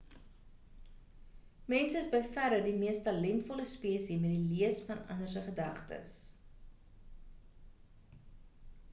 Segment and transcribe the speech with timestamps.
[1.73, 6.15] mense is by verre die mees talentvolle spesie met die lees van ander se gedagtes